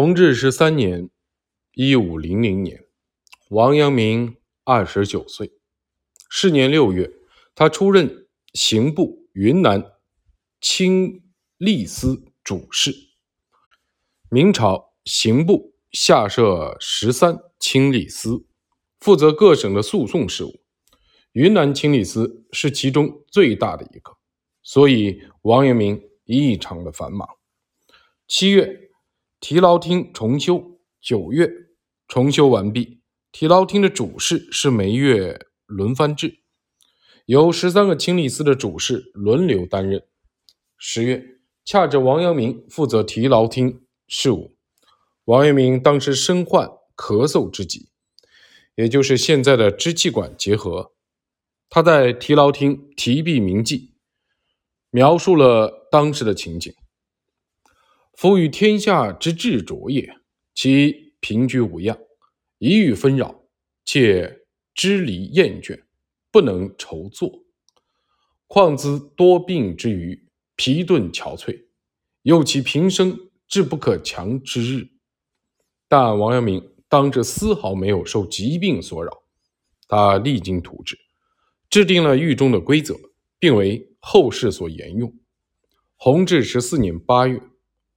[0.00, 1.10] 弘治十三年
[1.74, 2.84] （一五零零年），
[3.50, 5.50] 王阳明二十九岁。
[6.30, 7.10] 是年六月，
[7.52, 9.94] 他出任刑部云南
[10.60, 11.24] 清
[11.58, 12.94] 吏司主事。
[14.30, 18.46] 明朝刑部下设十三清吏司，
[19.00, 20.60] 负责各省的诉讼事务。
[21.32, 24.16] 云南清吏司是其中最大的一个，
[24.62, 27.28] 所以王阳明异常的繁忙。
[28.28, 28.84] 七月。
[29.40, 31.48] 提牢厅重修，九月
[32.08, 33.00] 重修完毕。
[33.30, 36.40] 提牢厅的主事是每月轮番制，
[37.26, 40.02] 由十三个清吏司的主事轮流担任。
[40.76, 41.24] 十月，
[41.64, 44.56] 恰着王阳明负责提牢厅事务。
[45.26, 47.90] 王阳明当时身患咳嗽之疾，
[48.74, 50.92] 也就是现在的支气管结核。
[51.68, 53.92] 他在提牢厅提笔铭记，
[54.90, 56.74] 描述了当时的情景。
[58.18, 60.12] 夫与天下之治浊也，
[60.52, 61.96] 其平居无恙，
[62.58, 63.44] 一遇纷扰，
[63.84, 64.40] 且
[64.74, 65.84] 支离厌倦，
[66.32, 67.44] 不能筹作。
[68.48, 71.66] 况兹多病之余，疲顿憔悴，
[72.22, 73.16] 又其平生
[73.46, 74.88] 志不可强之日。
[75.86, 79.12] 但王阳明当着丝毫没有受疾病所扰，
[79.86, 80.98] 他励精图治，
[81.70, 82.96] 制定了狱中的规则，
[83.38, 85.16] 并为后世所沿用。
[85.94, 87.40] 弘治十四年八月。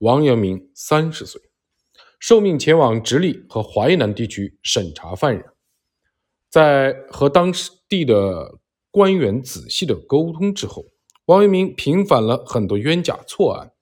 [0.02, 1.39] 王阳明三十岁，
[2.19, 5.45] 受命前往直隶和淮南地区审查犯人。
[6.49, 7.53] 在和当
[7.88, 8.57] 地的
[8.89, 10.85] 官员仔细的沟通之后，
[11.25, 13.73] 王阳明平反了很多冤假错案。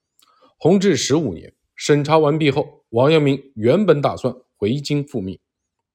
[0.57, 5.39] 弘治十五年审查完毕后，王阳明原本打算回京复命，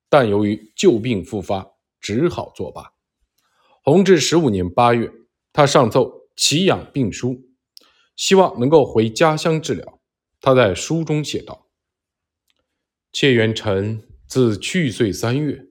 [0.09, 2.95] 但由于旧病复发，只好作罢。
[3.83, 5.13] 弘治十五年八月，
[5.53, 7.43] 他上奏祈养病书，
[8.17, 9.94] 希望能够回家乡治疗。
[10.45, 11.71] 他在书中写道
[13.13, 15.69] ：“妾元臣自去岁三月，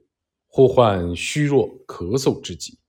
[0.48, 2.80] 忽患虚弱咳嗽之疾，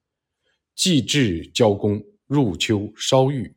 [0.75, 3.55] 既至交公入秋烧愈，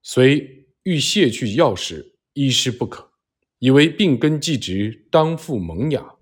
[0.00, 3.10] 遂欲卸去药时，医师不可，
[3.58, 6.14] 以为病根既直，当复萌芽，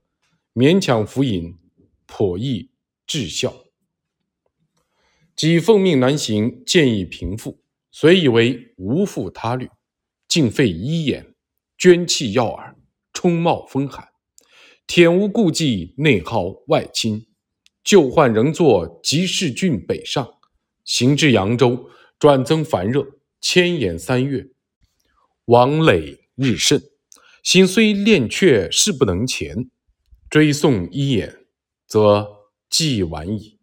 [0.55, 1.59] 勉强服饮，
[2.07, 2.71] 颇易
[3.07, 3.55] 治效。
[5.37, 9.69] 即奉命南行，建议平复，遂以为无复他虑。”
[10.29, 11.35] 尽废医眼，
[11.79, 12.75] 捐弃药饵，
[13.15, 14.07] 冲冒风寒，
[14.87, 17.27] 恬无顾忌，内耗外侵，
[17.83, 20.29] 旧患仍作及世郡北上，
[20.85, 21.89] 行至扬州，
[22.19, 23.07] 转增烦热，
[23.41, 24.47] 千延三月，
[25.47, 26.83] 王累日甚，
[27.43, 29.71] 心虽练却，事不能前，
[30.29, 31.47] 追送医眼，
[31.87, 32.29] 则
[32.69, 33.59] 既晚矣。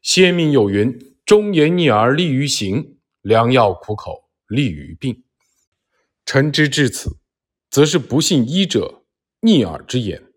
[0.00, 5.24] 先民有云：忠言逆耳利于行，良药苦口利于病。
[6.30, 7.16] 臣之至此，
[7.70, 9.02] 则是不信医者
[9.40, 10.30] 逆耳之言，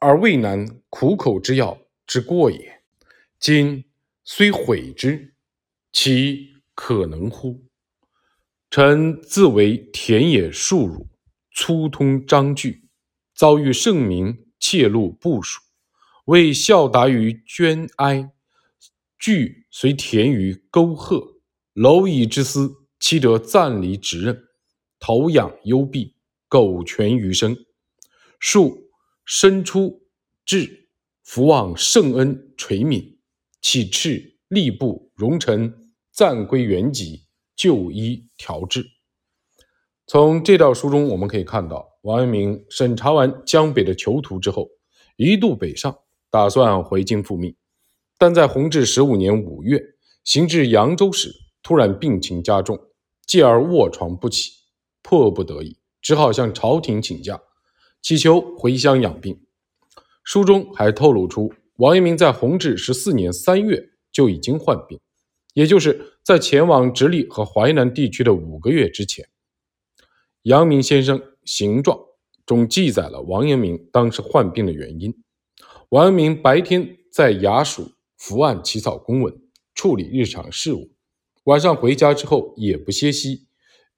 [0.00, 2.82] 而畏难苦口之药之过也。
[3.38, 3.84] 今
[4.24, 5.36] 虽悔之，
[5.92, 7.64] 其可能乎？
[8.72, 11.06] 臣自为田野庶儒，
[11.54, 12.88] 粗通章句，
[13.36, 15.60] 遭遇圣明窃录部署，
[16.24, 18.32] 为孝达于捐哀，
[19.16, 21.40] 具随田于沟壑，
[21.74, 24.47] 蝼蚁之私，岂得暂离职任？
[25.00, 26.14] 头仰幽闭，
[26.48, 27.56] 苟全余生。
[28.40, 28.90] 庶
[29.24, 30.02] 身出
[30.44, 30.88] 志，
[31.24, 33.16] 福望圣恩垂悯，
[33.60, 38.86] 启斥吏部容臣暂归原籍，就医调治。
[40.06, 44.68] 从这道书中，我们可以看到，王阳明审查完江北的囚徒之后，
[45.16, 45.98] 一度北上，
[46.30, 47.54] 打算回京复命。
[48.16, 49.80] 但在弘治十五年五月
[50.24, 51.30] 行至扬州时，
[51.62, 52.78] 突然病情加重，
[53.26, 54.52] 继而卧床不起。
[55.08, 57.40] 迫不得已，只好向朝廷请假，
[58.02, 59.40] 祈求回乡养病。
[60.22, 65.00] 书中还透露出，王阳明在弘治十四年三月就已经患病，
[65.54, 69.26] 也就是在前往直隶和淮南地区的五个月之前。
[70.42, 71.98] 阳明先生形状
[72.44, 75.14] 中记载了王阳明当时患病的原因。
[75.88, 79.34] 王阳明白天在衙署伏案起草公文，
[79.74, 80.90] 处理日常事务，
[81.44, 83.47] 晚上回家之后也不歇息。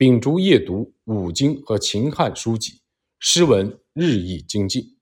[0.01, 2.81] 秉烛夜读五经和秦汉书籍，
[3.19, 4.97] 诗文日益精进。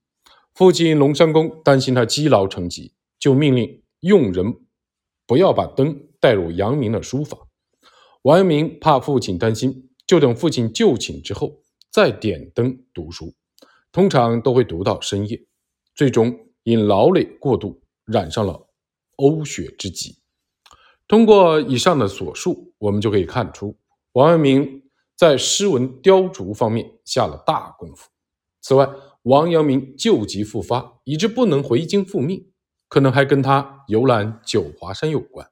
[0.53, 4.53] 父亲龙山公担心他积劳成疾，就命令用人
[5.25, 7.39] 不要把灯带入阳明的书房。
[8.23, 13.33] 王阳明怕父亲担心，就等父亲就寝之后再点灯读书，
[13.93, 15.41] 通常都会读到深夜。
[15.95, 18.67] 最终因劳累过度，染上了
[19.15, 20.17] 呕血之疾。
[21.07, 23.77] 通过以上的所述，我们就可以看出
[24.11, 24.83] 王阳明。
[25.19, 28.07] 在诗文雕琢方面下了大功夫。
[28.61, 28.87] 此外，
[29.23, 32.53] 王阳明旧疾复发，以致不能回京复命，
[32.87, 35.45] 可能还跟他游览九华山有关。